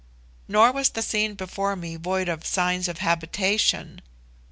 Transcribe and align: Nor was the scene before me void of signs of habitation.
Nor 0.47 0.71
was 0.71 0.89
the 0.89 1.03
scene 1.03 1.35
before 1.35 1.75
me 1.75 1.95
void 1.95 2.27
of 2.27 2.43
signs 2.43 2.87
of 2.87 2.97
habitation. 3.05 4.01